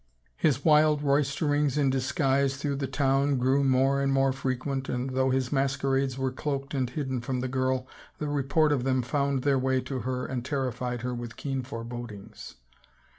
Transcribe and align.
His 0.35 0.65
wild 0.65 1.03
roisterings 1.03 1.77
in 1.77 1.91
disguise 1.91 2.57
through 2.57 2.77
the 2.77 2.87
town 2.87 3.37
grew 3.37 3.63
more 3.63 4.01
and 4.01 4.11
mor^ 4.11 4.33
frequent 4.33 4.89
and 4.89 5.11
though 5.11 5.29
his 5.29 5.51
masquerades 5.51 6.17
were 6.17 6.31
cloaked 6.31 6.73
and 6.73 6.89
hidden 6.89 7.21
from 7.21 7.39
the 7.41 7.47
girl, 7.47 7.85
the 8.17 8.27
report 8.27 8.71
of 8.71 8.83
them 8.83 9.03
found 9.03 9.43
their 9.43 9.59
way 9.59 9.79
to 9.81 9.99
her 9.99 10.25
and 10.25 10.43
terrified 10.43 11.03
her 11.03 11.13
with 11.13 11.37
keen 11.37 11.61
forebodings. 11.61 12.55